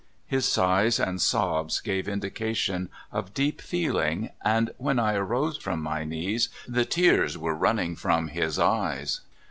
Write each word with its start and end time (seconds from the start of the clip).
His 0.25 0.47
sighs 0.47 0.99
and 0.99 1.21
sobs 1.21 1.79
gave 1.79 2.07
indication 2.07 2.89
of 3.11 3.35
deep 3.35 3.61
feeling, 3.61 4.31
and 4.43 4.71
when 4.79 4.97
I 4.97 5.13
arose 5.13 5.57
from 5.57 5.79
my 5.79 6.05
knees 6.05 6.49
the 6.67 6.85
tears 6.85 7.37
were 7.37 7.53
running 7.53 7.95
from 7.95 8.29
his 8.29 8.57
eyes. 8.57 9.21